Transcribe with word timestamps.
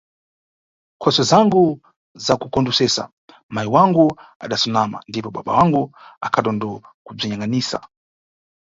Nkhosuwe 0.95 1.23
zangu 1.31 1.61
zakukondwesesa, 2.25 3.03
mayi 3.53 3.69
wangu 3.75 4.05
adasunama 4.43 4.97
ndipo 5.09 5.29
babangu 5.35 5.83
akhatondokubziyangʼanisa. 6.25 7.77